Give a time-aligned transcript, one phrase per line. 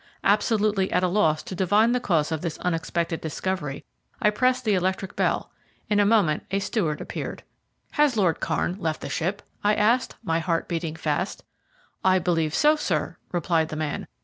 [0.23, 3.85] Absolutely at a loss to divine the cause of this unexpected discovery,
[4.19, 5.51] I pressed the electric bell.
[5.91, 7.43] In a moment a steward appeared.
[7.91, 11.43] "Has Lord Kairn left the ship?" I asked, my heart beating fast.
[12.03, 14.07] "I believe so, sir," replied the man.